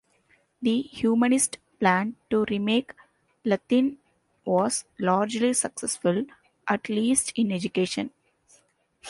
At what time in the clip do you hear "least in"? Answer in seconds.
6.89-7.51